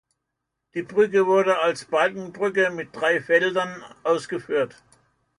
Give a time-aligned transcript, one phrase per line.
[0.73, 4.83] Die Brücke wurde als Balkenbrücke mit drei Feldern ausgeführt.